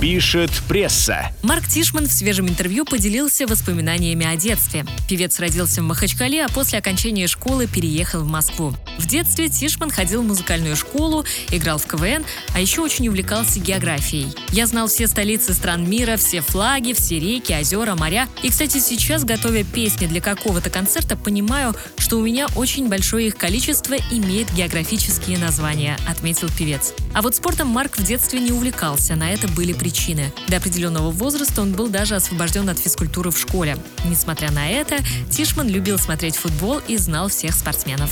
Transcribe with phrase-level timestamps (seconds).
[0.00, 1.30] Пишет пресса.
[1.42, 4.84] Марк Тишман в свежем интервью поделился воспоминаниями о детстве.
[5.08, 8.74] Певец родился в Махачкале, а после окончания школы переехал в Москву.
[8.98, 14.28] В детстве Тишман ходил в музыкальную школу, играл в КВН, а еще очень увлекался географией.
[14.50, 18.28] Я знал все столицы стран мира, все флаги, все реки, озера, моря.
[18.42, 23.36] И, кстати, сейчас, готовя песни для какого-то концерта, понимаю, что у меня очень большое их
[23.36, 26.92] количество имеет географические названия, отметил певец.
[27.14, 30.32] А вот спортом Марк в детстве не увлекался, на это были причины.
[30.48, 33.76] До определенного возраста он был даже освобожден от физкультуры в школе.
[34.06, 34.96] Несмотря на это,
[35.30, 38.10] Тишман любил смотреть футбол и знал всех спортсменов.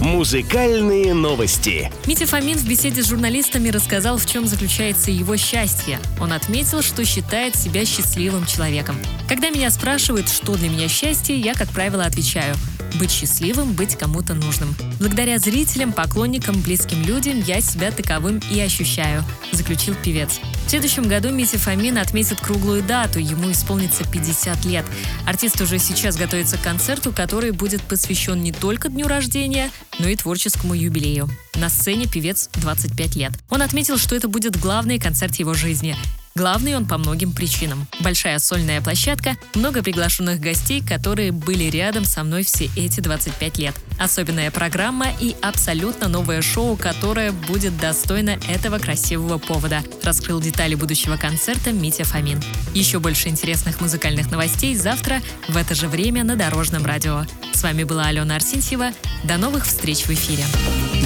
[0.00, 1.92] Музыкальные новости.
[2.06, 6.00] Митя Фомин в беседе с журналистами рассказал, в чем заключается его счастье.
[6.20, 8.96] Он отметил, что считает себя счастливым человеком.
[9.28, 12.56] Когда меня спрашивают, что для меня счастье, я, как правило, отвечаю–
[12.98, 14.74] быть счастливым, быть кому-то нужным.
[14.98, 20.40] Благодаря зрителям, поклонникам, близким людям я себя таковым и ощущаю, заключил певец.
[20.70, 24.84] В следующем году Митя Фомин отметит круглую дату, ему исполнится 50 лет.
[25.26, 30.14] Артист уже сейчас готовится к концерту, который будет посвящен не только дню рождения, но и
[30.14, 31.28] творческому юбилею.
[31.56, 33.32] На сцене певец 25 лет.
[33.48, 35.96] Он отметил, что это будет главный концерт его жизни.
[36.34, 37.86] Главный он по многим причинам.
[38.00, 43.74] Большая сольная площадка, много приглашенных гостей, которые были рядом со мной все эти 25 лет.
[43.98, 51.16] Особенная программа и абсолютно новое шоу, которое будет достойно этого красивого повода, раскрыл детали будущего
[51.16, 52.40] концерта Митя Фомин.
[52.74, 57.24] Еще больше интересных музыкальных новостей завтра в это же время на Дорожном радио.
[57.52, 58.92] С вами была Алена Арсентьева.
[59.24, 60.44] До новых встреч в эфире.